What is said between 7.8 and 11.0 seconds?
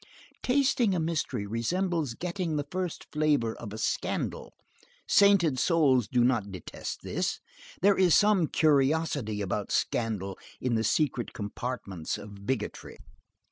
There is some curiosity about scandal in the